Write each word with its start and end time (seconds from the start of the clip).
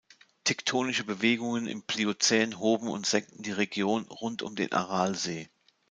Tektonische 0.45 1.03
Bewegungen 1.03 1.67
im 1.67 1.83
Pliozän 1.83 2.57
hoben 2.59 2.87
und 2.87 3.05
senkten 3.05 3.43
die 3.43 3.51
Region 3.51 4.01
rund 4.07 4.41
um 4.41 4.55
den 4.55 4.71
Aralsee. 4.73 5.47